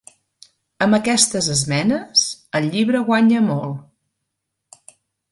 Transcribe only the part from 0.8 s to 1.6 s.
Amb aquestes